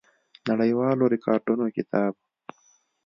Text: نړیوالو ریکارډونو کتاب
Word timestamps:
نړیوالو 0.49 1.05
ریکارډونو 1.13 1.67
کتاب 1.75 2.13